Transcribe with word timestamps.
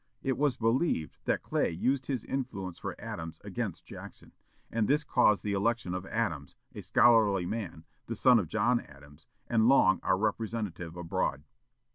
It 0.23 0.35
was 0.35 0.57
believed 0.57 1.17
that 1.25 1.43
Clay 1.43 1.69
used 1.69 2.07
his 2.07 2.25
influence 2.25 2.79
for 2.79 2.95
Adams 2.99 3.39
against 3.43 3.85
Jackson, 3.85 4.31
and 4.71 4.87
this 4.87 5.03
caused 5.03 5.43
the 5.43 5.53
election 5.53 5.93
of 5.93 6.07
Adams, 6.07 6.55
a 6.73 6.81
scholarly 6.81 7.45
man, 7.45 7.85
the 8.07 8.15
son 8.15 8.39
of 8.39 8.47
John 8.47 8.79
Adams, 8.79 9.27
and 9.47 9.69
long 9.69 9.99
our 10.01 10.17
representative 10.17 10.95
abroad. 10.95 11.43